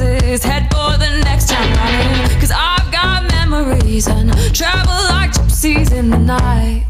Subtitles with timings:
[0.00, 2.40] in head for the next town running.
[2.40, 6.86] Cause I've got memories and travel like gypsies in the night.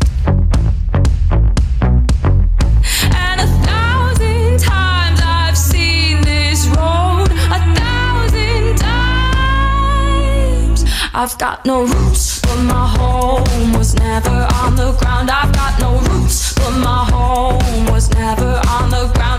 [3.27, 10.85] And a thousand times I've seen this road, a thousand times.
[11.13, 15.31] I've got no roots, but my home was never on the ground.
[15.31, 19.30] I've got no roots, but my home was never on the ground.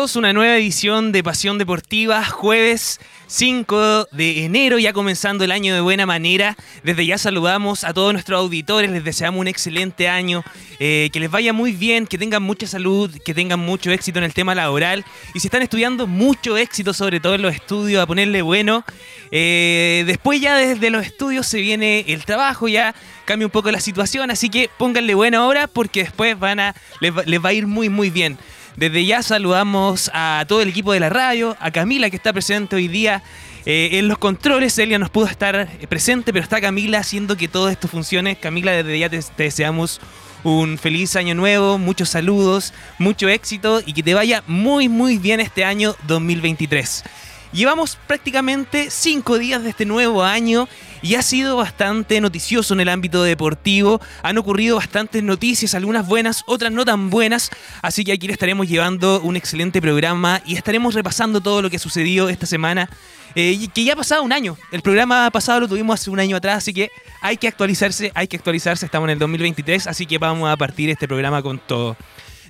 [0.00, 5.74] Todos una nueva edición de Pasión Deportiva, jueves 5 de enero, ya comenzando el año
[5.74, 6.56] de buena manera.
[6.82, 10.42] Desde ya saludamos a todos nuestros auditores, les deseamos un excelente año,
[10.78, 14.24] eh, que les vaya muy bien, que tengan mucha salud, que tengan mucho éxito en
[14.24, 15.04] el tema laboral
[15.34, 18.86] y si están estudiando, mucho éxito, sobre todo en los estudios, a ponerle bueno.
[19.30, 22.94] Eh, después ya desde los estudios se viene el trabajo, ya
[23.26, 27.12] cambia un poco la situación, así que pónganle buena hora porque después van a, les
[27.44, 28.38] va a ir muy muy bien.
[28.76, 32.76] Desde ya saludamos a todo el equipo de la radio, a Camila que está presente
[32.76, 33.22] hoy día
[33.66, 34.78] eh, en los controles.
[34.78, 38.36] Elia nos pudo estar presente, pero está Camila haciendo que todo esto funcione.
[38.36, 40.00] Camila, desde ya te deseamos
[40.44, 45.40] un feliz año nuevo, muchos saludos, mucho éxito y que te vaya muy muy bien
[45.40, 47.04] este año 2023.
[47.52, 50.68] Llevamos prácticamente cinco días de este nuevo año
[51.02, 54.00] y ha sido bastante noticioso en el ámbito deportivo.
[54.22, 57.50] Han ocurrido bastantes noticias, algunas buenas, otras no tan buenas.
[57.82, 61.76] Así que aquí le estaremos llevando un excelente programa y estaremos repasando todo lo que
[61.76, 62.88] ha sucedido esta semana.
[63.34, 64.56] Eh, que ya ha pasado un año.
[64.70, 66.90] El programa pasado lo tuvimos hace un año atrás, así que
[67.20, 68.86] hay que actualizarse, hay que actualizarse.
[68.86, 71.96] Estamos en el 2023, así que vamos a partir este programa con todo.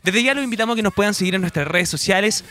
[0.03, 2.45] Desde ya los invitamos a que nos puedan seguir en nuestras redes sociales.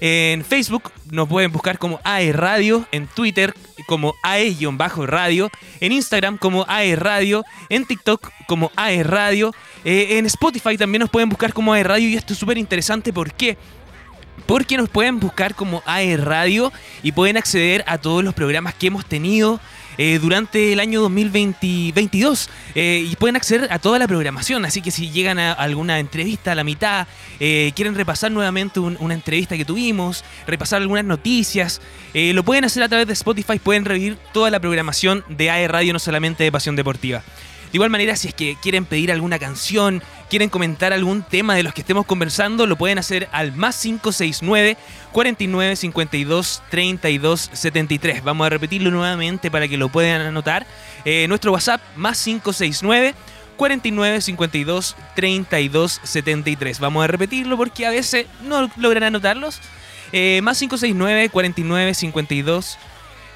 [0.00, 3.54] En Facebook nos pueden buscar como AE Radio, en Twitter
[3.86, 10.76] como AE-radio, en Instagram como AE Radio, en TikTok como AE Radio, eh, en Spotify
[10.76, 13.56] también nos pueden buscar como AE Radio y esto es súper interesante ¿por qué?
[14.46, 16.72] Porque nos pueden buscar como AE Radio
[17.02, 19.60] y pueden acceder a todos los programas que hemos tenido
[19.98, 24.64] eh, durante el año 2022 eh, y pueden acceder a toda la programación.
[24.64, 27.06] Así que si llegan a alguna entrevista a la mitad,
[27.40, 31.80] eh, quieren repasar nuevamente una entrevista que tuvimos, repasar algunas noticias,
[32.14, 35.92] lo pueden hacer a través de Spotify, pueden revivir toda la programación de AE Radio,
[35.92, 37.22] no solamente de Pasión Deportiva.
[37.74, 40.00] De igual manera, si es que quieren pedir alguna canción,
[40.30, 44.76] quieren comentar algún tema de los que estemos conversando, lo pueden hacer al más 569
[45.10, 48.22] 49 52 32 73.
[48.22, 50.68] Vamos a repetirlo nuevamente para que lo puedan anotar.
[51.04, 53.12] Eh, nuestro WhatsApp más 569
[53.56, 56.78] 49 52 32 73.
[56.78, 59.58] Vamos a repetirlo porque a veces no logran anotarlos.
[60.12, 62.78] Eh, más 569 49 52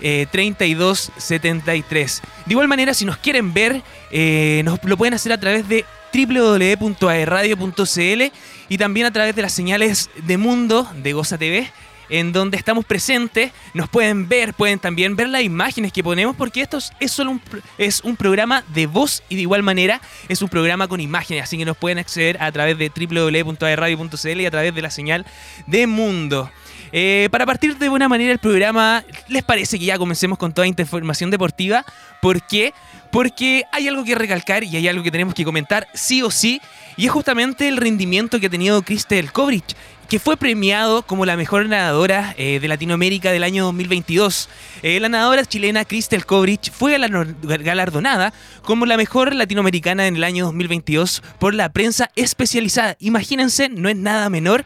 [0.01, 2.23] 3273.
[2.47, 5.85] De igual manera, si nos quieren ver, eh, nos lo pueden hacer a través de
[6.13, 8.23] www.aerradio.cl
[8.69, 11.71] y también a través de las señales de Mundo de Goza TV
[12.11, 16.61] en donde estamos presentes, nos pueden ver, pueden también ver las imágenes que ponemos, porque
[16.61, 17.43] esto es solo un,
[17.77, 21.59] es un programa de voz y de igual manera es un programa con imágenes, así
[21.59, 25.27] que nos pueden acceder a través de www.aerradio.cl y a través de la señal
[25.67, 26.51] de Mundo.
[26.93, 30.67] Eh, para partir de buena manera el programa, ¿les parece que ya comencemos con toda
[30.67, 31.85] información deportiva?
[32.21, 32.73] ¿Por qué?
[33.11, 36.61] Porque hay algo que recalcar y hay algo que tenemos que comentar sí o sí,
[36.97, 39.77] y es justamente el rendimiento que ha tenido Cristel Kovrich,
[40.09, 44.49] que fue premiado como la mejor nadadora eh, de Latinoamérica del año 2022.
[44.83, 50.47] Eh, la nadadora chilena Cristel Kovrich fue galardonada como la mejor latinoamericana en el año
[50.47, 52.97] 2022 por la prensa especializada.
[53.01, 54.65] Imagínense, no es nada menor.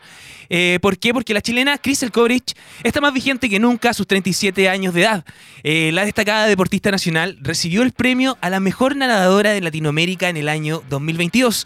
[0.54, 1.14] Eh, ¿Por qué?
[1.14, 5.00] Porque la chilena Crystal Kovrich está más vigente que nunca a sus 37 años de
[5.00, 5.24] edad.
[5.62, 10.36] Eh, la destacada deportista nacional recibió el premio a la mejor nadadora de Latinoamérica en
[10.36, 11.64] el año 2022.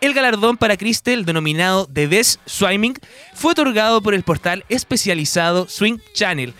[0.00, 2.94] El galardón para Crystal, denominado The Best Swimming,
[3.32, 6.52] fue otorgado por el portal especializado Swing Channel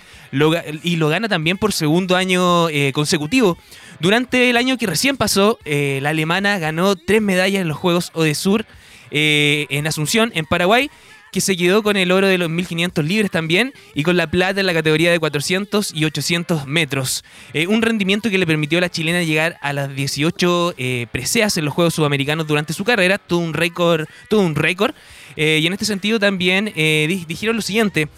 [0.85, 3.59] y lo gana también por segundo año eh, consecutivo.
[3.99, 8.67] Durante el año que recién pasó, la alemana ganó tres medallas en los Juegos Odesur
[9.11, 10.91] en Asunción, en Paraguay,
[11.37, 14.59] que se quedó con el oro de los 1500 libres también y con la plata
[14.59, 17.25] en la categoría de 400 y 800 metros.
[17.53, 21.59] Eh, un rendimiento que le permitió a la chilena llegar a las 18 eh, preseas
[21.59, 24.07] en los Juegos Sudamericanos durante su carrera, tuvo un récord.
[24.31, 24.95] Tuvo un récord
[25.37, 28.09] eh, y en este sentido también dijeron lo siguiente.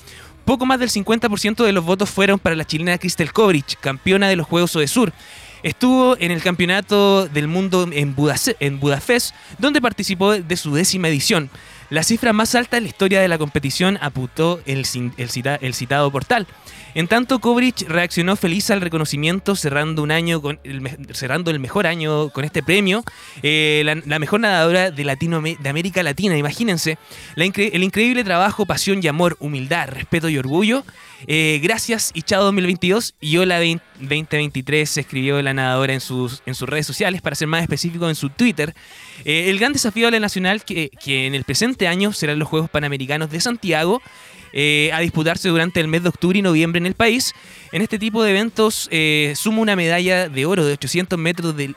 [0.45, 4.37] Poco más del 50% de los votos fueron para la chilena Cristel Kovrich, campeona de
[4.37, 5.13] los Juegos Odesur.
[5.65, 8.15] Estuvo en el Campeonato del Mundo en,
[8.61, 11.51] en Budapest, donde participó de su décima edición.
[11.91, 16.47] La cifra más alta en la historia de la competición apuntó el, citado portal.
[16.95, 21.87] En tanto, Kovrich reaccionó feliz al reconocimiento, cerrando un año con el, cerrando el mejor
[21.87, 23.05] año con este premio,
[23.43, 26.37] eh, la, mejor nadadora de, Latino, de América Latina.
[26.37, 26.99] Imagínense,
[27.37, 30.85] el increíble trabajo, pasión y amor, humildad, respeto y orgullo.
[31.27, 36.55] Eh, gracias y chao 2022 y hola 2023 se escribió la nadadora en sus, en
[36.55, 38.75] sus redes sociales, para ser más específico en su Twitter.
[39.25, 42.71] Eh, el gran desafío de la nacional que en el presente año serán los Juegos
[42.71, 44.01] Panamericanos de Santiago
[44.53, 47.35] eh, a disputarse durante el mes de octubre y noviembre en el país.
[47.73, 51.75] En este tipo de eventos eh, suma una medalla de oro de 800 metros, de,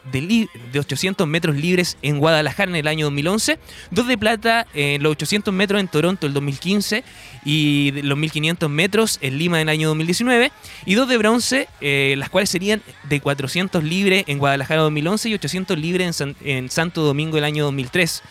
[0.78, 3.60] 800 metros libres en Guadalajara en el año 2011,
[3.92, 7.04] dos de plata en los 800 metros en Toronto el 2015
[7.44, 10.52] y los 1500 metros en Lima en el año 2019
[10.86, 15.34] y dos de bronce, eh, las cuales serían de 400 libres en Guadalajara 2011 y
[15.34, 18.24] 800 libres en, en Santo Domingo el año 2003.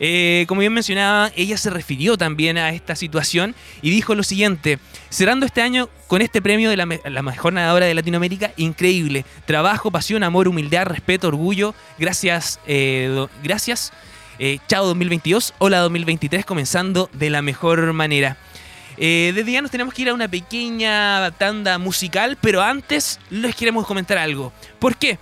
[0.00, 4.78] Eh, como bien mencionaba, ella se refirió también a esta situación y dijo lo siguiente,
[5.10, 10.22] cerrando este año con este premio de la, mejor nadadora de Latinoamérica, increíble, trabajo, pasión,
[10.22, 13.92] amor, humildad, respeto, orgullo, gracias, eh, gracias,
[14.38, 18.36] eh, chao 2022, hola 2023, comenzando de la mejor manera.
[18.96, 23.86] desde ya nos tenemos que ir a una pequeña tanda musical, pero antes les queremos
[23.86, 24.52] comentar algo.
[24.78, 25.18] ¿Por qué?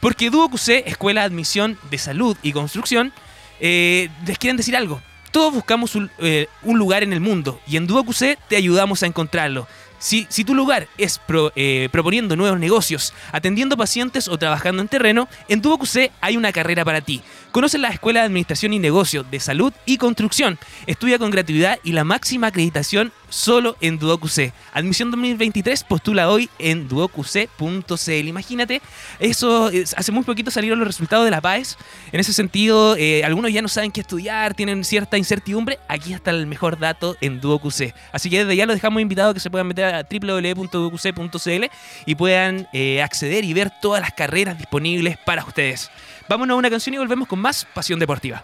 [0.00, 3.12] Porque Duo QC, Escuela de Admisión de Salud y Construcción,
[3.60, 5.00] eh, les quieren decir algo.
[5.30, 9.66] Todos buscamos un, eh, lugar en el mundo y en DuoQC te ayudamos a encontrarlo.
[9.98, 11.20] Si, tu lugar es
[11.56, 16.52] eh, proponiendo nuevos negocios, atendiendo pacientes o trabajando en terreno, en Duo QC hay una
[16.52, 17.20] carrera para ti.
[17.52, 20.58] Conoce la Escuela de Administración y Negocios de Salud y Construcción.
[20.86, 24.52] Estudia con gratuidad y la máxima acreditación solo en Duo QC.
[24.74, 28.28] Admisión 2023 postula hoy en duoqc.cl.
[28.28, 28.80] Imagínate,
[29.18, 31.78] eso es- hace muy poquito salieron los resultados de la PAES.
[32.12, 35.78] En ese sentido, eh, algunos ya no saben qué estudiar, tienen cierta incertidumbre.
[35.88, 37.92] Aquí está el mejor dato en Duo QC.
[38.12, 41.64] Así que desde ya los dejamos invitados a que se puedan meter a www.duoqc.cl
[42.06, 45.90] y puedan eh, acceder y ver todas las carreras disponibles para ustedes.
[46.28, 48.42] Vámonos a una canción y volvemos con más Pasión Deportiva.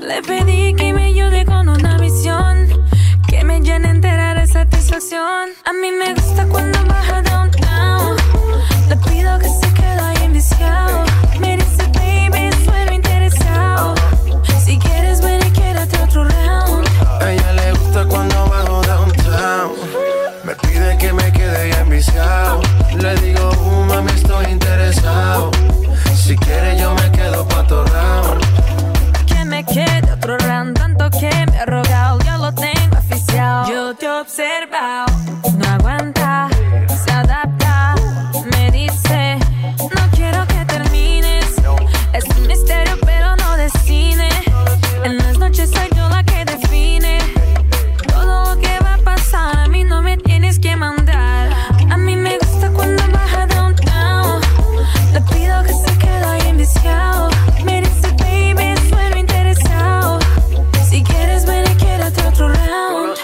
[0.00, 0.97] Le pedí que me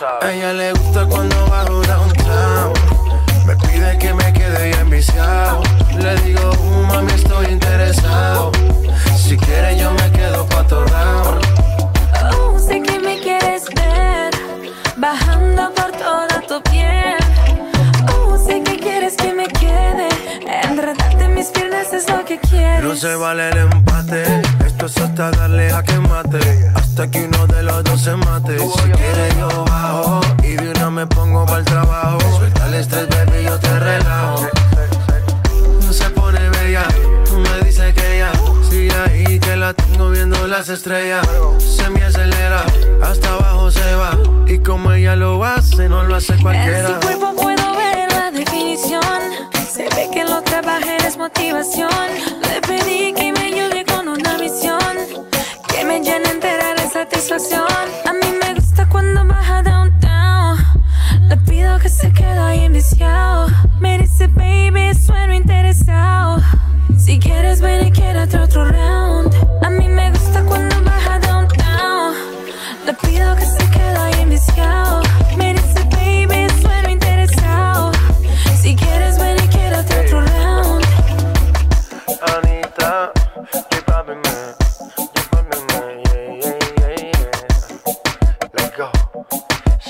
[0.05, 2.73] A ella le gusta cuando bajo downtown.
[3.47, 5.63] Me pide que me quede ya enviciado.
[5.99, 8.44] Le digo, uh, mami, estoy interesado.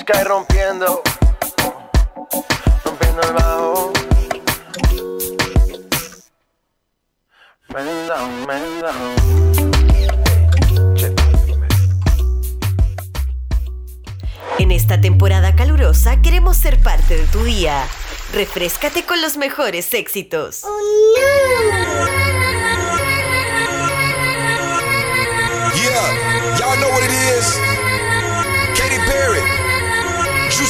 [0.07, 1.01] Sky rompiendo.
[2.83, 3.93] Rompiendo el bajo.
[7.69, 8.61] Man down, man.
[14.59, 17.83] En esta temporada calurosa queremos ser parte de tu día.
[18.31, 20.65] Refrescate con los mejores éxitos.
[25.73, 27.74] Yeah, y'all know what it is.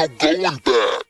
[0.00, 1.09] no going back.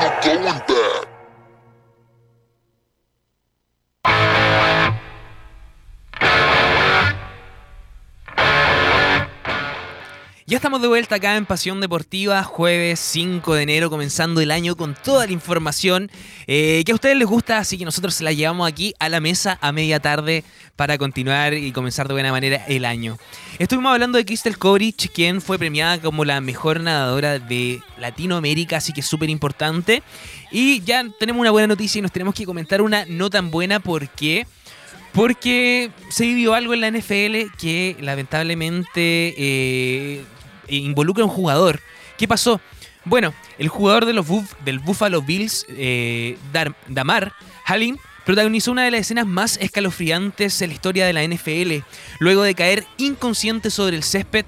[0.00, 0.73] not going back.
[10.54, 14.76] Ya estamos de vuelta acá en Pasión Deportiva, jueves 5 de enero, comenzando el año
[14.76, 16.12] con toda la información
[16.46, 19.18] eh, que a ustedes les gusta, así que nosotros se la llevamos aquí a la
[19.18, 20.44] mesa a media tarde
[20.76, 23.18] para continuar y comenzar de buena manera el año.
[23.58, 28.92] Estuvimos hablando de Crystal Kovrich, quien fue premiada como la mejor nadadora de Latinoamérica, así
[28.92, 30.04] que es súper importante.
[30.52, 33.80] Y ya tenemos una buena noticia y nos tenemos que comentar una no tan buena
[33.80, 34.46] porque...
[35.12, 40.24] Porque se vivió algo en la NFL que lamentablemente eh,
[40.68, 41.80] involucra a un jugador.
[42.16, 42.60] ¿Qué pasó?
[43.04, 44.26] Bueno, el jugador de los
[44.64, 46.38] del Buffalo Bills, eh,
[46.88, 47.32] Damar
[47.66, 51.84] Halim, protagonizó una de las escenas más escalofriantes en la historia de la NFL,
[52.18, 54.46] luego de caer inconsciente sobre el césped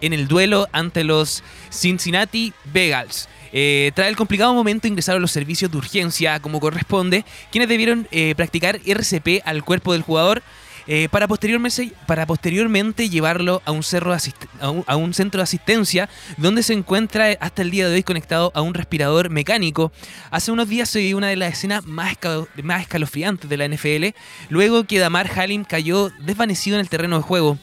[0.00, 3.28] en el duelo ante los Cincinnati Bengals.
[3.52, 8.34] Eh, tras el complicado momento ingresaron los servicios de urgencia como corresponde, quienes debieron eh,
[8.36, 10.42] practicar RCP al cuerpo del jugador
[10.90, 14.16] eh, para, posteriormente, llevarlo a un, cerro
[14.58, 18.62] a, un, centro de asistencia donde se encuentra hasta el día de hoy conectado a
[18.62, 19.92] un respirador mecánico.
[20.30, 22.16] Hace unos días se vio una de las escenas más,
[22.62, 24.16] más escalofriantes de la NFL,
[24.48, 27.58] luego que Damar Halim cayó desvanecido en el terreno de juego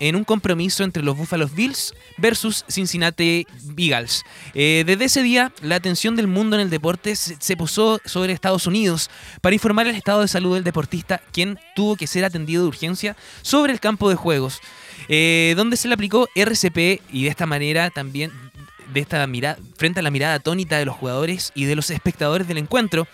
[0.00, 4.24] en un compromiso entre los Buffalo Bills versus Cincinnati Bengals.
[4.54, 8.32] Eh, desde ese día, la atención del mundo en el deporte se, se posó sobre
[8.32, 9.08] Estados Unidos
[9.40, 13.16] para informar el estado de salud del deportista, quien tuvo que ser atendido de urgencia
[13.42, 14.60] sobre el campo de juegos,
[15.08, 18.32] eh, donde se le aplicó RCP y de esta manera también
[18.92, 22.48] de esta mirada, frente a la mirada atónita de los jugadores y de los espectadores
[22.48, 23.06] del encuentro.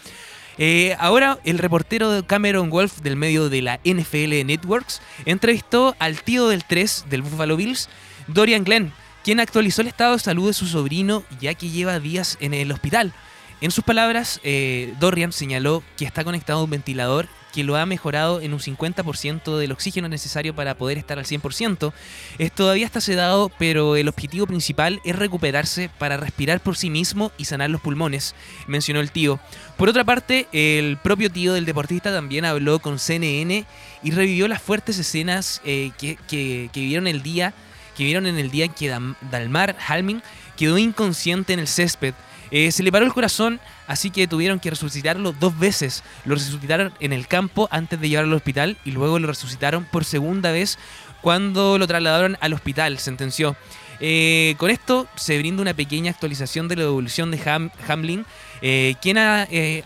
[0.59, 6.49] Eh, ahora el reportero Cameron Wolf del medio de la NFL Networks entrevistó al tío
[6.49, 7.89] del 3 del Buffalo Bills,
[8.27, 8.93] Dorian Glenn,
[9.25, 12.71] quien actualizó el estado de salud de su sobrino ya que lleva días en el
[12.71, 13.13] hospital.
[13.61, 17.85] En sus palabras, eh, Dorian señaló que está conectado a un ventilador que lo ha
[17.87, 21.93] mejorado en un 50% del oxígeno necesario para poder estar al 100%.
[22.39, 27.31] Es, todavía está sedado, pero el objetivo principal es recuperarse para respirar por sí mismo
[27.39, 28.35] y sanar los pulmones,
[28.67, 29.39] mencionó el tío.
[29.77, 33.65] Por otra parte, el propio tío del deportista también habló con CNN
[34.03, 37.53] y revivió las fuertes escenas eh, que, que- vivieron el día
[37.97, 38.89] que vieron en el día en que
[39.31, 40.23] Dalmar Halmin
[40.57, 42.15] quedó inconsciente en el césped.
[42.51, 46.03] Eh, se le paró el corazón, así que tuvieron que resucitarlo dos veces.
[46.25, 50.05] Lo resucitaron en el campo antes de llevarlo al hospital y luego lo resucitaron por
[50.05, 50.79] segunda vez
[51.21, 53.57] cuando lo trasladaron al hospital, sentenció.
[54.01, 58.27] Eh, con esto se brinda una pequeña actualización de la evolución de Ham- Hamlin,
[58.61, 59.85] eh, quien ha, eh,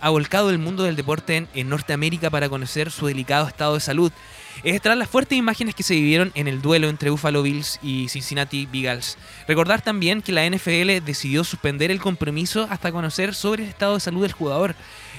[0.51, 4.11] el mundo del deporte en, en Norteamérica para conocer su delicado estado de salud.
[4.65, 8.09] Es tras las fuertes imágenes que se vivieron en el duelo entre Buffalo Bills y
[8.09, 9.19] Cincinnati Bengals.
[9.47, 14.01] Recordar también que la NFL decidió suspender el compromiso hasta conocer sobre el estado de
[14.01, 14.75] salud del jugador.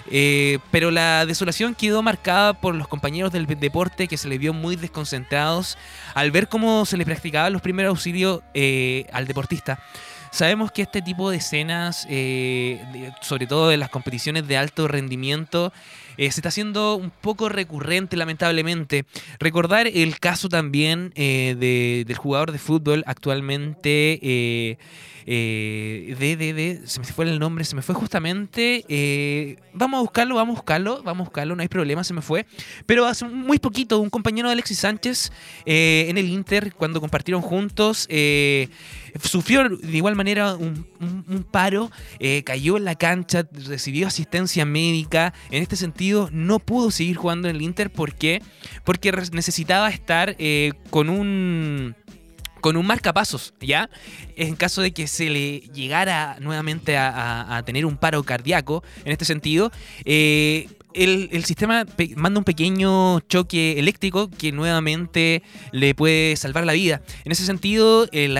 [0.09, 4.53] Eh, pero la desolación quedó marcada por los compañeros del deporte que se les vio
[4.53, 5.77] muy desconcentrados
[6.13, 9.79] al ver cómo se le practicaban los primeros auxilios eh, al deportista.
[10.31, 15.73] Sabemos que este tipo de escenas, eh, sobre todo en las competiciones de alto rendimiento,
[16.17, 19.05] eh, se está haciendo un poco recurrente, lamentablemente.
[19.39, 24.19] Recordar el caso también eh, de- del jugador de fútbol actualmente.
[24.21, 24.77] eh,
[25.29, 29.57] eh, de, de, de- se me fue el nombre, se me fue justamente.
[29.73, 32.45] vamos a buscarlo, vamos a buscarlo, vamos a buscarlo, no hay problema, se me fue.
[32.85, 35.33] Pero hace muy poquito, un compañero de Alexis Sánchez
[35.65, 38.07] en el Inter, cuando compartieron juntos,
[39.21, 40.85] sufrió de igual manera un,
[41.51, 41.91] paro,
[42.45, 45.33] cayó en la cancha, recibió asistencia médica.
[45.51, 47.89] En este sentido, no pudo seguir jugando en el Inter.
[47.91, 48.41] ¿Por qué?
[48.83, 51.95] Porque necesitaba estar eh, con un
[52.61, 53.89] con un marcapasos, ¿ya?
[54.35, 59.25] En caso de que se le llegara nuevamente a tener un paro cardíaco, en este
[59.25, 59.71] sentido,
[60.05, 60.67] eh,
[60.97, 67.01] el, el sistema manda un pequeño choque eléctrico que nuevamente le puede salvar la vida.
[67.25, 68.35] En ese sentido, eh,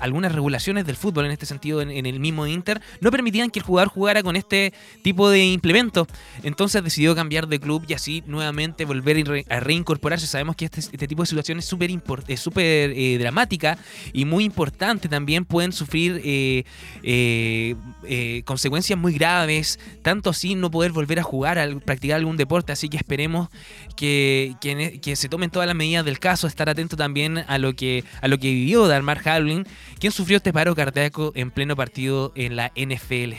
[0.00, 3.64] algunas regulaciones del fútbol, en este sentido, en, el mismo Inter, no permitían que el
[3.64, 6.06] jugador jugara con este tipo de implemento.
[6.42, 10.26] Entonces decidió cambiar de club y así nuevamente volver a reincorporarse.
[10.26, 13.78] Sabemos que este, este tipo de situaciones es súper eh, dramática
[14.12, 15.08] y muy importante.
[15.08, 16.64] También pueden sufrir eh,
[17.02, 22.72] eh, consecuencias muy graves, tanto así no poder volver a jugar, a practicar algún deporte.
[22.72, 23.48] Así que esperemos
[23.96, 27.74] que, e- que se tomen todas las medidas del caso, estar atento también a lo
[27.74, 29.66] que, a lo que vivió Dalmar Hamlin,
[29.98, 33.34] quien sufrió este paro cardíaco en pleno partido en la NFL.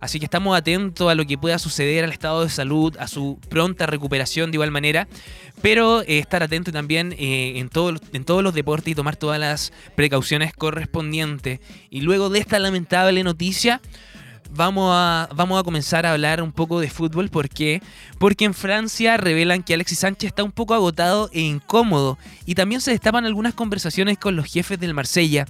[0.00, 3.38] Así que estamos atentos a lo que pueda suceder al estado de salud, a su
[3.48, 5.08] pronta recuperación de igual manera,
[5.62, 9.40] pero eh, estar atento también eh, en, todo- en todos los deportes y tomar todas
[9.40, 11.60] las precauciones correspondientes.
[11.88, 13.80] Y luego de esta lamentable noticia,
[14.54, 17.28] vamos a, vamos a comenzar a hablar un poco de fútbol.
[17.28, 17.82] ¿Por qué?
[18.18, 22.18] Porque en Francia revelan que Alexis Sánchez está un poco agotado e incómodo.
[22.46, 25.46] Y también se destapan algunas conversaciones con los jefes del Marsella.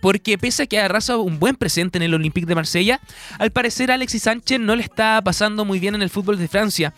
[0.00, 3.00] Porque pese a que arrasa un buen presente en el Olympique de Marsella,
[3.38, 6.92] al parecer Alexis Sánchez no le está pasando muy bien en el fútbol de Francia.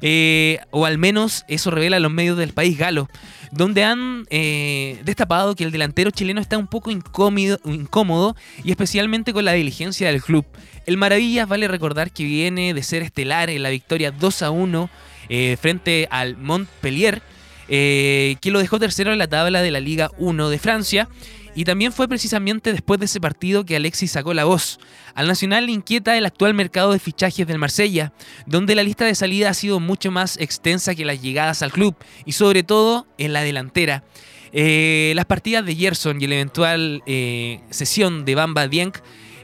[0.00, 3.08] Eh, o al menos eso revela los medios del país galo,
[3.52, 8.34] donde han eh, destapado que el delantero chileno está un poco incómodo,
[8.64, 10.46] y especialmente con la diligencia del club.
[10.86, 14.90] El Maravillas vale recordar que viene de ser estelar en la victoria 2 a 1
[15.28, 17.22] eh, frente al Montpellier,
[17.68, 21.08] eh, que lo dejó tercero en la tabla de la Liga 1 de Francia.
[21.54, 24.78] Y también fue precisamente después de ese partido que Alexis sacó la voz.
[25.14, 28.12] Al Nacional le inquieta el actual mercado de fichajes del Marsella,
[28.46, 31.94] donde la lista de salida ha sido mucho más extensa que las llegadas al club,
[32.24, 34.02] y sobre todo en la delantera.
[34.52, 38.92] Eh, las partidas de Gerson y la eventual eh, sesión de Bamba Dieng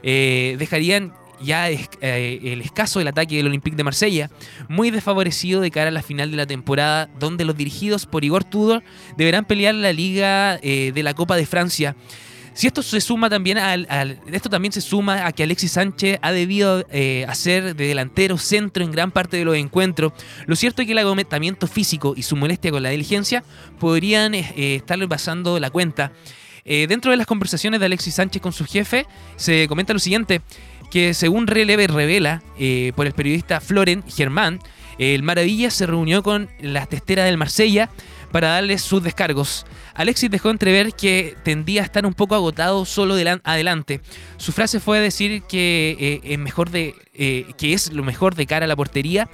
[0.03, 4.29] eh, dejarían ya es- eh, el escaso del ataque del Olympique de Marsella,
[4.67, 8.43] muy desfavorecido de cara a la final de la temporada, donde los dirigidos por Igor
[8.43, 8.83] Tudor
[9.17, 11.95] deberán pelear la liga eh, de la Copa de Francia.
[12.53, 13.87] Si esto se suma también al,
[14.33, 18.83] esto también se suma a que Alexis Sánchez ha debido eh, hacer de delantero centro
[18.83, 20.11] en gran parte de los encuentros.
[20.45, 23.45] Lo cierto es que el agotamiento físico y su molestia con la diligencia
[23.79, 26.11] podrían estarle pasando la cuenta.
[26.65, 30.41] Dentro de las conversaciones de Alexis Sánchez con su jefe, se comenta lo siguiente,
[30.91, 34.59] que según Releve revela eh, por el periodista Floren Germán,
[34.97, 37.89] el Maravilla se reunió con la testera del Marsella
[38.31, 39.65] para darles sus descargos.
[39.95, 44.01] Alexis dejó entrever que tendía a estar un poco agotado solo delan- adelante.
[44.37, 48.45] Su frase fue decir que, eh, es mejor de, eh, que es lo mejor de
[48.45, 49.29] cara a la portería.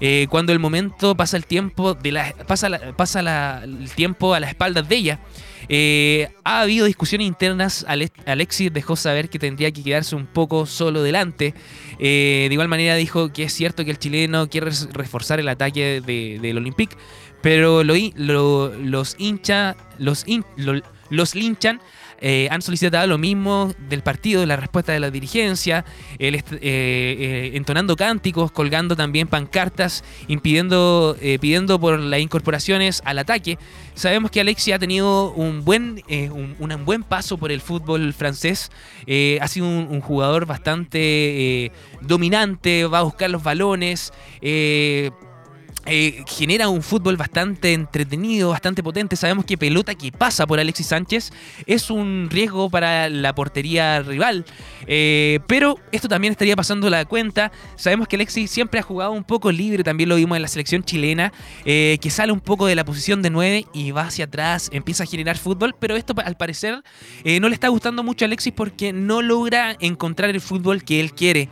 [0.00, 4.50] Eh, cuando el momento pasa el tiempo de la, pasa, pasa el tiempo a las
[4.50, 5.20] espaldas de ella.
[5.68, 7.84] Eh, ha habido discusiones internas.
[7.88, 11.54] Ale- Alexis dejó saber que tendría que quedarse un poco solo delante.
[11.98, 16.00] Eh, de igual manera dijo que es cierto que el chileno quiere reforzar el ataque
[16.04, 16.96] de- del Olympique,
[17.42, 20.80] pero los hincha, los, hin- lo-
[21.10, 21.80] los linchan.
[22.20, 25.84] Eh, han solicitado lo mismo del partido, la respuesta de la dirigencia,
[26.18, 33.58] eh, eh, entonando cánticos, colgando también pancartas, impidiendo, pidiendo por las incorporaciones al ataque.
[33.94, 38.70] Sabemos que Alexis ha tenido un buen, un, buen paso por el fútbol francés.
[39.40, 44.12] Ha sido un, jugador bastante dominante, va a buscar los balones.
[45.88, 49.16] Eh, genera un fútbol bastante entretenido, bastante potente.
[49.16, 51.32] Sabemos que pelota que pasa por Alexis Sánchez
[51.66, 54.44] es un riesgo para la portería rival.
[54.86, 57.52] Eh, pero esto también estaría pasando la cuenta.
[57.76, 60.82] Sabemos que Alexis siempre ha jugado un poco libre, también lo vimos en la selección
[60.82, 61.32] chilena,
[61.64, 65.04] eh, que sale un poco de la posición de 9 y va hacia atrás, empieza
[65.04, 65.74] a generar fútbol.
[65.78, 66.82] Pero esto al parecer
[67.24, 71.12] no le está gustando mucho a Alexis porque no logra encontrar el fútbol que él
[71.12, 71.48] quiere.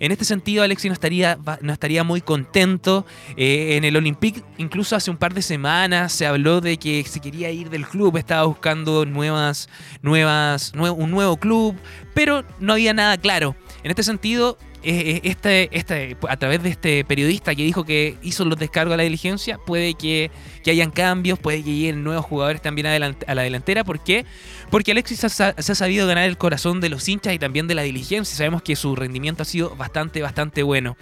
[0.00, 3.06] En este sentido, Alexis no estaría, no estaría muy contento.
[3.36, 7.20] Eh, en el Olympique, incluso hace un par de semanas, se habló de que se
[7.20, 9.68] quería ir del club, estaba buscando nuevas,
[10.02, 11.76] nuevas, un nuevo club,
[12.14, 13.56] pero no había nada claro.
[13.88, 18.58] En este sentido, este, este, a través de este periodista que dijo que hizo los
[18.58, 20.30] descargos a la diligencia, puede que,
[20.66, 23.84] hayan cambios, puede que lleguen nuevos jugadores también a la delantera.
[23.84, 24.26] ¿Por qué?
[24.70, 27.80] Porque Alexis se ha sabido ganar el corazón de los hinchas y también de la
[27.80, 28.36] diligencia.
[28.36, 30.98] Sabemos que su rendimiento ha sido bastante, bastante bueno.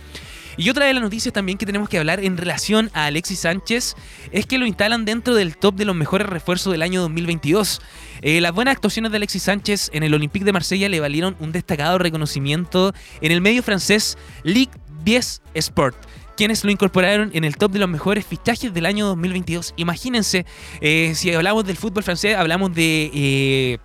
[0.57, 3.95] Y otra de las noticias también que tenemos que hablar en relación a Alexis Sánchez
[4.33, 7.83] es que lo instalan dentro del top de los mejores refuerzos del año 2022.
[8.23, 11.53] Eh, las buenas actuaciones de Alexis Sánchez en el Olympique de Marsella le valieron un
[11.53, 14.73] destacado reconocimiento en el medio francés Ligue
[15.05, 15.97] 10 Sport
[16.37, 19.73] quienes lo incorporaron en el top de los mejores fichajes del año 2022.
[19.77, 20.45] Imagínense,
[20.83, 23.79] eh, si hablamos del fútbol francés, hablamos de, eh,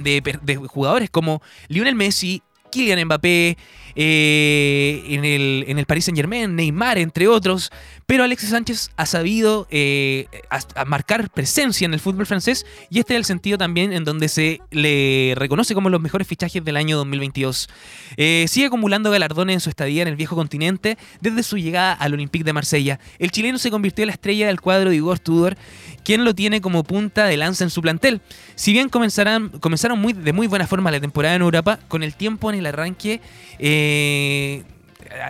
[0.00, 3.58] de, de, jugadores como Lionel Messi, Kylian Mbappé,
[3.96, 7.70] eh, en, el, en el Paris Saint Germain, Neymar, entre otros.
[8.06, 10.26] Pero Alexis Sánchez ha sabido eh,
[10.86, 14.60] marcar presencia en el fútbol francés y este es el sentido también en donde se
[14.70, 17.68] le reconoce como los mejores fichajes del año 2022.
[18.16, 22.14] Eh, sigue acumulando galardones en su estadía en el viejo continente desde su llegada al
[22.14, 23.00] Olympique de Marsella.
[23.18, 25.56] El chileno se convirtió en la estrella del cuadro de Igor Tudor,
[26.04, 28.20] quien lo tiene como punta de lanza en su plantel.
[28.54, 29.50] Si bien comenzaron
[29.98, 33.20] muy, de muy buena forma la temporada en Europa, con el tiempo en el arranque
[33.58, 34.62] eh,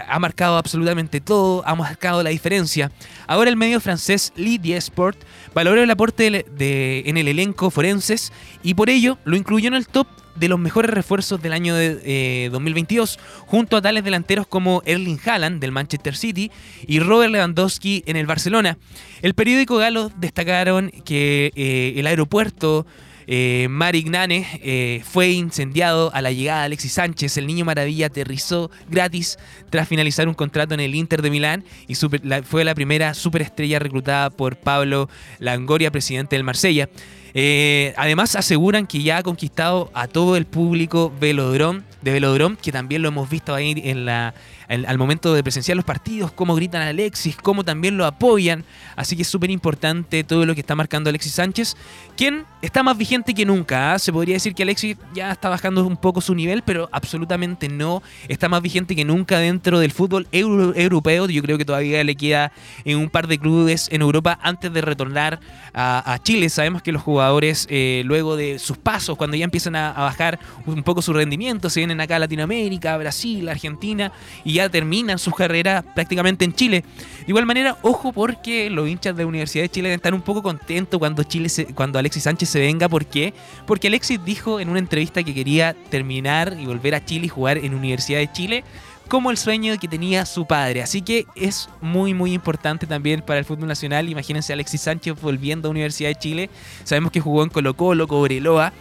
[0.09, 2.90] ha marcado absolutamente todo, ha marcado la diferencia.
[3.27, 5.18] Ahora el medio francés Lydia Sport
[5.55, 9.87] valoró el aporte de, en el elenco forenses y por ello lo incluyó en el
[9.87, 14.83] top de los mejores refuerzos del año de, 2022, eh, junto a tales delanteros como
[14.85, 16.51] Erling Haaland del Manchester City
[16.87, 18.77] y Robert Lewandowski en el Barcelona.
[19.23, 22.87] El periódico galo destacaron que eh, el aeropuerto
[23.26, 27.37] eh, Marignane eh, fue incendiado a la llegada de Alexis Sánchez.
[27.37, 29.38] El niño maravilla aterrizó gratis
[29.70, 34.30] tras finalizar un contrato en el Inter de Milán y fue la primera superestrella reclutada
[34.30, 35.08] por Pablo
[35.38, 36.88] Langoria, presidente del Marsella.
[37.37, 41.32] Eh, además aseguran que ya ha conquistado a todo el público de
[42.12, 44.34] Velodrome, que también lo hemos visto ahí en la,
[44.68, 48.64] al momento de presenciar los partidos, cómo gritan a Alexis, cómo también lo apoyan.
[48.96, 51.77] Así que es súper importante todo lo que está marcando Alexis Sánchez,
[52.16, 53.94] quien está más vigente que nunca.
[53.94, 53.98] ¿ah?
[53.98, 58.03] Se podría decir que Alexis ya está bajando un poco su nivel, pero absolutamente no.
[58.29, 61.27] Está más vigente que nunca dentro del fútbol europeo.
[61.29, 62.53] Yo creo que todavía le queda
[62.85, 65.40] en un par de clubes en Europa antes de retornar
[65.74, 66.48] a, Chile.
[66.48, 70.38] Sabemos que los jugadores, eh, luego de sus pasos, cuando ya empiezan a, a bajar
[70.64, 74.12] un poco su rendimiento, se vienen acá a Latinoamérica, Brasil, Argentina
[74.44, 76.85] y ya terminan sus carreras prácticamente en Chile.
[77.18, 80.98] De igual manera, ojo porque los hinchas de Universidad de Chile estar un poco contentos
[80.98, 82.88] cuando, Chile cuando Alexis Sánchez se venga.
[82.88, 83.35] ¿Por qué?
[83.66, 87.59] Porque Alexis dijo en una entrevista que quería terminar y volver a Chile y jugar
[87.59, 88.64] en Universidad de Chile
[89.09, 90.82] como el sueño que tenía su padre.
[90.82, 94.09] Así que es muy, muy importante también para el fútbol nacional.
[94.09, 96.50] Imagínense a Alexis Sánchez volviendo a Universidad de Chile.
[96.84, 98.72] Sabemos que jugó en Colo Colo, Cobreloa.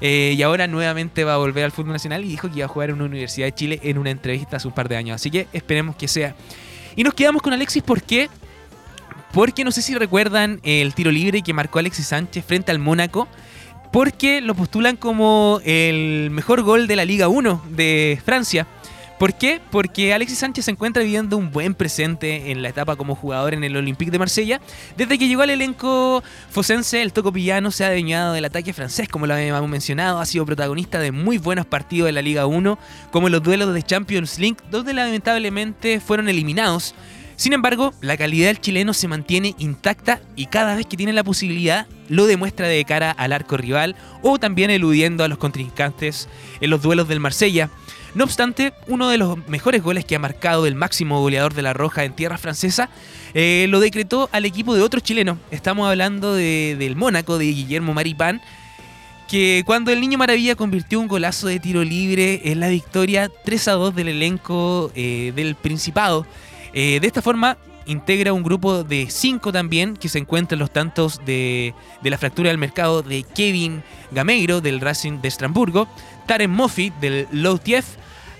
[0.00, 2.68] Eh, y ahora nuevamente va a volver al fútbol nacional y dijo que iba a
[2.68, 5.16] jugar en una Universidad de Chile en una entrevista hace un par de años.
[5.16, 6.34] Así que esperemos que sea.
[6.94, 8.28] Y nos quedamos con Alexis, ¿por qué?
[9.32, 13.28] Porque no sé si recuerdan el tiro libre que marcó Alexis Sánchez frente al Mónaco.
[13.92, 18.66] Porque lo postulan como el mejor gol de la Liga 1 de Francia.
[19.18, 19.60] ¿Por qué?
[19.72, 23.64] Porque Alexis Sánchez se encuentra viviendo un buen presente en la etapa como jugador en
[23.64, 24.60] el Olympique de Marsella.
[24.96, 29.08] Desde que llegó al elenco fosense, el Toco Pillano se ha adueñado del ataque francés,
[29.08, 30.20] como lo habíamos mencionado.
[30.20, 32.78] Ha sido protagonista de muy buenos partidos de la Liga 1,
[33.10, 36.94] como los duelos de Champions League, donde lamentablemente fueron eliminados.
[37.34, 41.24] Sin embargo, la calidad del chileno se mantiene intacta y cada vez que tiene la
[41.24, 46.28] posibilidad lo demuestra de cara al arco rival o también eludiendo a los contrincantes
[46.60, 47.70] en los duelos del Marsella.
[48.14, 51.74] No obstante, uno de los mejores goles que ha marcado el máximo goleador de la
[51.74, 52.88] Roja en tierra francesa
[53.34, 55.38] eh, lo decretó al equipo de otro chileno.
[55.50, 58.40] Estamos hablando del Mónaco, de Guillermo Maripán,
[59.28, 63.68] que cuando el Niño Maravilla convirtió un golazo de tiro libre en la victoria 3
[63.68, 66.26] a 2 del elenco eh, del Principado.
[66.72, 71.20] Eh, de esta forma integra un grupo de 5 también que se encuentran los tantos
[71.24, 75.88] de, de, la fractura del mercado de Kevin Gameiro del Racing de Estramburgo,
[76.28, 77.86] Taren Moffi del Loutief,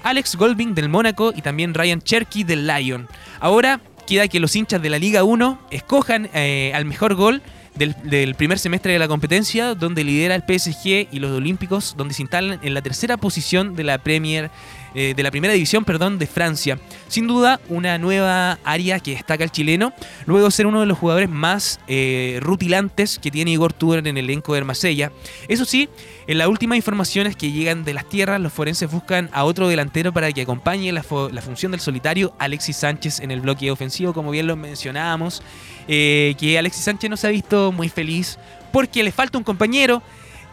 [0.04, 3.08] Alex Golding del Mónaco y también Ryan Cherky del Lyon.
[3.40, 7.42] Ahora queda que los hinchas de la Liga 1 escojan eh, al mejor gol
[7.74, 12.12] del, del primer semestre de la competencia, donde lidera el PSG y los Olímpicos, donde
[12.12, 14.50] se instalan en la tercera posición de la Premier
[14.94, 16.78] eh, de la primera división, perdón, de Francia.
[17.08, 19.92] Sin duda, una nueva área que destaca el chileno,
[20.26, 24.16] luego de ser uno de los jugadores más eh, rutilantes que tiene Igor Tudor en
[24.16, 25.12] el elenco de Marsella.
[25.48, 25.88] Eso sí,
[26.26, 30.12] en las últimas informaciones que llegan de las tierras, los forenses buscan a otro delantero
[30.12, 34.46] para que acompañe la función del solitario Alexis Sánchez en el bloque ofensivo, como bien
[34.46, 35.42] lo mencionábamos,
[35.86, 38.38] eh, que Alexis Sánchez no se ha visto muy feliz
[38.72, 40.02] porque le falta un compañero.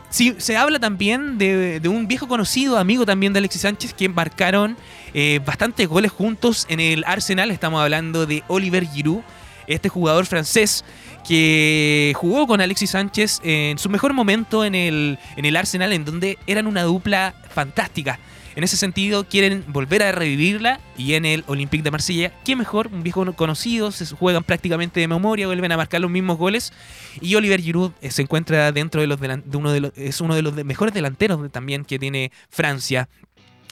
[0.10, 4.08] Sí, se habla también de, de un viejo conocido, amigo también de Alexis Sánchez, que
[4.08, 4.78] marcaron
[5.14, 7.52] eh, bastantes goles juntos en el Arsenal.
[7.52, 9.22] Estamos hablando de Oliver Giroud,
[9.68, 10.86] este jugador francés
[11.28, 16.06] que jugó con Alexis Sánchez en su mejor momento en el, en el Arsenal, en
[16.06, 18.20] donde eran una dupla fantástica.
[18.56, 22.88] En ese sentido, quieren volver a revivirla y en el Olympique de Marsella, qué mejor,
[22.88, 26.72] un viejo conocido, se juegan prácticamente de memoria, vuelven a marcar los mismos goles
[27.20, 29.20] y Oliver Giroud eh, se encuentra dentro de los
[29.54, 33.10] uno de es uno de los mejores delanteros de- también que tiene Francia.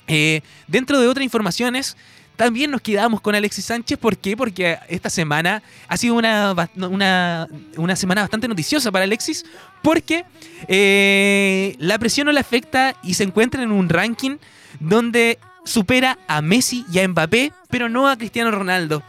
[0.07, 1.95] Eh, dentro de otras informaciones,
[2.35, 3.97] también nos quedamos con Alexis Sánchez.
[3.97, 4.35] ¿Por qué?
[4.35, 9.45] Porque esta semana ha sido una, una, una semana bastante noticiosa para Alexis.
[9.81, 10.25] Porque
[10.67, 14.37] eh, la presión no le afecta y se encuentra en un ranking
[14.79, 19.03] donde supera a Messi y a Mbappé, pero no a Cristiano Ronaldo.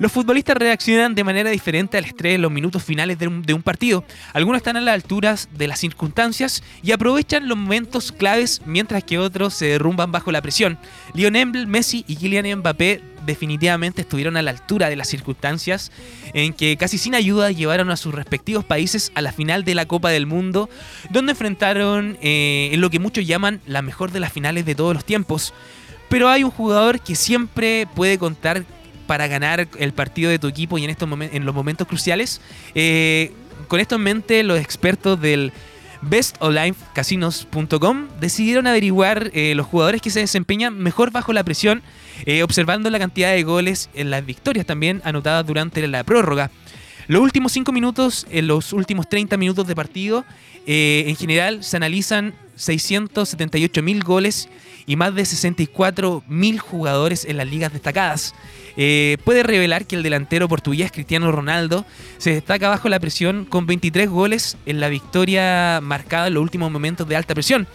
[0.00, 4.02] Los futbolistas reaccionan de manera diferente al estrés en los minutos finales de un, partido.
[4.32, 9.18] Algunos están a las alturas de las circunstancias y aprovechan los momentos claves, mientras que
[9.18, 10.78] otros se derrumban bajo la presión.
[11.12, 15.92] Lionel Messi y Kylian Mbappé definitivamente estuvieron a la altura de las circunstancias
[16.32, 19.84] en que casi sin ayuda llevaron a sus respectivos países a la final de la
[19.84, 20.70] Copa del Mundo,
[21.10, 24.94] donde enfrentaron eh, en lo que muchos llaman la mejor de las finales de todos
[24.94, 25.52] los tiempos.
[26.08, 28.64] Pero hay un jugador que siempre puede contar
[29.10, 32.40] para ganar el partido de tu equipo y en, estos en los momentos cruciales.
[32.76, 33.32] Eh,
[33.66, 35.52] con esto en mente, los expertos del
[36.02, 41.82] bestonlinecasinos.com decidieron averiguar eh, los jugadores que se desempeñan mejor bajo la presión,
[42.24, 46.52] eh, observando la cantidad de goles en las victorias también anotadas durante la prórroga.
[47.10, 50.24] Los últimos 5 minutos, en los últimos 30 minutos de partido,
[50.64, 54.48] eh, en general se analizan 678 mil goles
[54.86, 58.32] y más de 64 mil jugadores en las ligas destacadas.
[58.76, 61.84] Eh, puede revelar que el delantero portugués Cristiano Ronaldo
[62.18, 66.70] se destaca bajo la presión con 23 goles en la victoria marcada en los últimos
[66.70, 67.66] momentos de alta presión.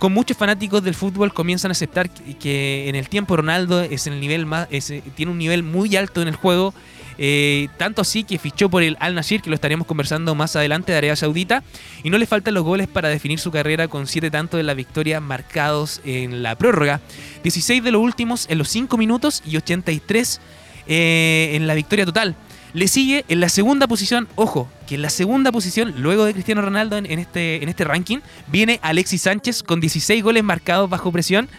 [0.00, 4.18] Con muchos fanáticos del fútbol comienzan a aceptar que, en el tiempo Ronaldo es el
[4.18, 6.74] nivel más, es- tiene un nivel muy alto en el juego.
[7.22, 10.90] Eh, tanto así que fichó por el Al Nasir, que lo estaremos conversando más adelante
[10.90, 11.62] de Arabia Saudita,
[12.02, 14.72] y no le faltan los goles para definir su carrera con 7 tantos de la
[14.72, 17.02] victoria marcados en la prórroga.
[17.42, 20.40] 16 de los últimos en los 5 minutos y 83
[20.86, 22.36] eh, en la victoria total.
[22.72, 26.62] Le sigue en la segunda posición, ojo, que en la segunda posición, luego de Cristiano
[26.62, 31.12] Ronaldo en, en este, en este ranking, viene Alexis Sánchez con 16 goles marcados bajo
[31.12, 31.50] presión,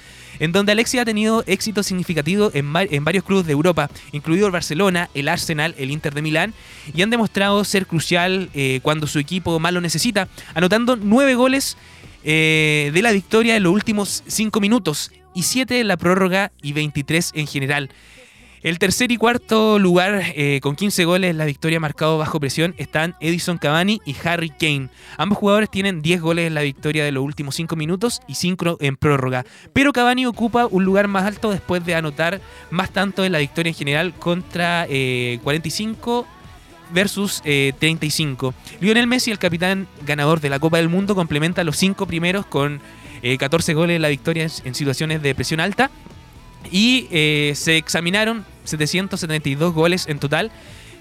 [0.41, 4.47] en donde Alexis ha tenido éxito significativo en, va- en varios clubes de Europa, incluido
[4.47, 6.53] el Barcelona, el Arsenal, el Inter de Milán,
[6.93, 11.77] y han demostrado ser crucial eh, cuando su equipo más lo necesita, anotando 9 goles
[12.23, 16.73] eh, de la victoria en los últimos 5 minutos, y 7 en la prórroga y
[16.73, 17.89] 23 en general.
[18.64, 22.76] El tercer y cuarto lugar eh, con 15 goles en la victoria marcado bajo presión
[22.78, 24.89] están Edison Cavani y Harry Kane.
[25.18, 28.78] Ambos jugadores tienen 10 goles en la victoria de los últimos 5 minutos y 5
[28.80, 29.45] en prórroga.
[29.74, 32.39] Pero Cavani ocupa un lugar más alto después de anotar
[32.70, 36.28] más tanto en la victoria en general contra eh, 45
[36.93, 38.53] versus eh, 35.
[38.80, 42.80] Lionel Messi, el capitán ganador de la Copa del Mundo, complementa los 5 primeros con
[43.24, 45.89] eh, 14 goles en la victoria en- situaciones de presión alta.
[46.72, 50.51] Y eh, se examinaron 772 goles en total,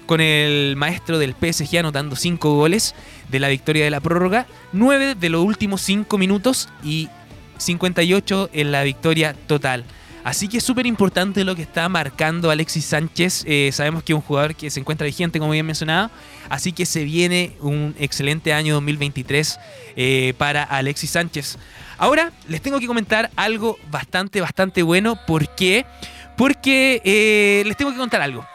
[0.05, 2.95] con el maestro del PSG anotando 5 goles
[3.29, 7.09] de la victoria de la prórroga, 9 de los últimos 5 minutos y
[7.57, 9.85] 58 en la victoria total.
[10.23, 13.43] Así que es súper importante lo que está marcando Alexis Sánchez.
[13.47, 16.11] Eh, sabemos que es un jugador que se encuentra vigente, como bien mencionado.
[16.47, 19.59] Así que se viene un excelente año 2023
[19.95, 21.57] eh, para Alexis Sánchez.
[21.97, 25.17] Ahora les tengo que comentar algo bastante, bastante bueno.
[25.25, 25.85] ¿Por qué?
[25.85, 26.20] Porque
[26.65, 28.45] eh, les tengo que contar algo.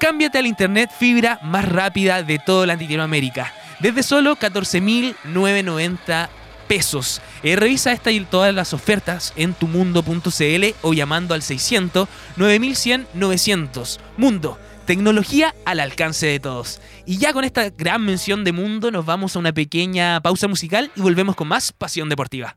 [0.00, 3.52] Cámbiate al internet fibra más rápida de toda Latinoamérica.
[3.80, 6.28] Desde solo 14.990
[6.68, 7.20] pesos.
[7.42, 14.00] Eh, revisa esta y todas las ofertas en tumundo.cl o llamando al 600 9100 900.
[14.16, 16.80] Mundo, tecnología al alcance de todos.
[17.04, 20.90] Y ya con esta gran mención de Mundo nos vamos a una pequeña pausa musical
[20.96, 22.56] y volvemos con más Pasión Deportiva.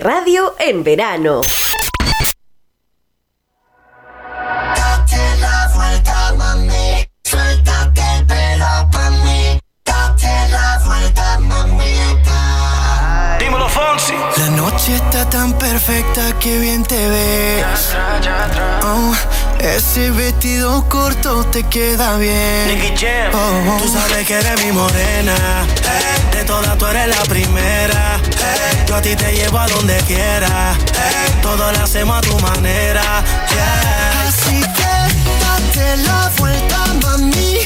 [0.00, 1.42] radio en verano.
[14.36, 17.96] la noche está tan perfecta que bien te ves.
[18.82, 19.14] Oh,
[19.58, 22.94] ese vestido corto te queda bien.
[23.32, 23.82] Oh, oh.
[23.82, 25.34] Tú sabes que eres mi morena.
[26.32, 28.20] De todas tú eres la primera.
[28.88, 30.74] Yo a ti te llevo a donde quiera.
[30.94, 31.38] Hey.
[31.42, 33.22] Todo lo hacemos a tu manera.
[34.26, 34.92] Así que
[35.44, 37.58] date la vuelta, mami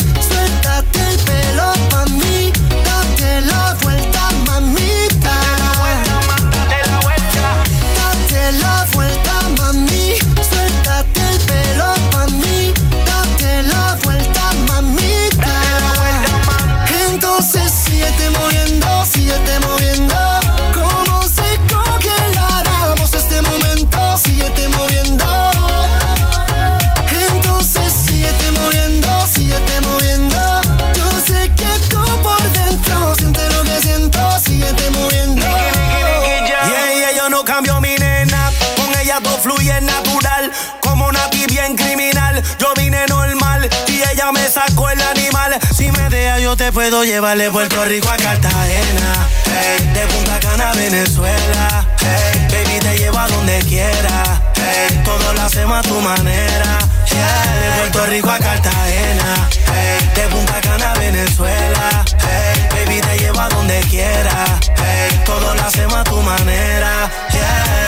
[47.05, 49.29] llevarle Puerto Rico a Cartagena.
[49.95, 51.87] De Punta Cana a Venezuela.
[52.01, 54.43] Hey, baby, te llevo a donde quiera.
[54.57, 56.79] Hey, todo lo hacemos a tu manera.
[57.11, 59.49] Yeah, de Puerto Rico a Cartagena.
[60.15, 62.05] de Punta Cana a Venezuela.
[62.71, 64.45] baby, te llevo a donde quiera.
[65.25, 67.11] todo lo hacemos a tu manera.
[67.33, 67.82] Yeah.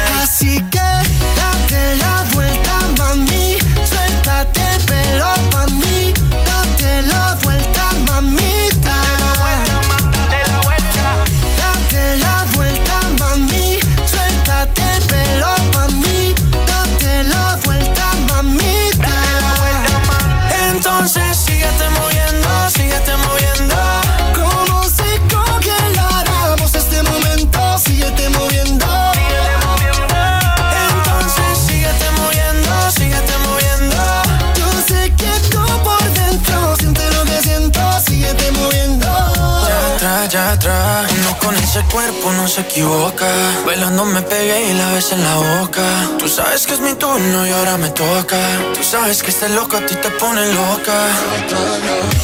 [41.75, 43.27] Ese cuerpo no se equivoca.
[43.67, 45.83] Bailando me pegué y la ves en la boca.
[46.21, 48.39] Tú sabes que es mi turno y ahora me toca.
[48.75, 50.95] Tú sabes que este loco a ti te pone loca.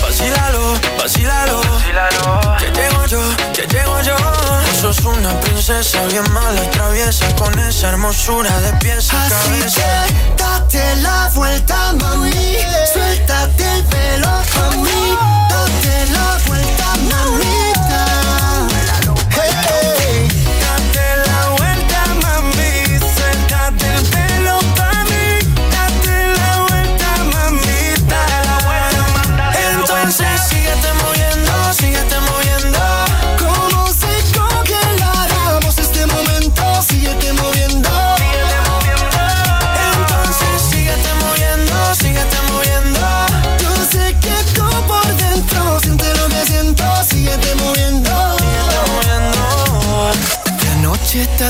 [0.03, 1.61] Vacílalo, vacílalo.
[2.61, 3.23] Que llego yo,
[3.53, 4.17] que llego yo.
[4.67, 9.81] Tú sos una princesa bien mala y traviesa con esa hermosura de pies a cabeza.
[9.81, 12.31] que date la vuelta, mami.
[12.93, 15.17] Suéltate el pelo a mí.
[15.49, 17.60] Date la vuelta, mamita.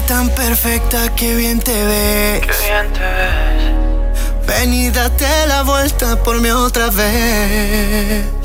[0.03, 2.41] Tan perfecta que bien te ves.
[2.41, 4.47] Qué bien te ves.
[4.47, 8.40] Ven y date la vuelta por mí otra vez.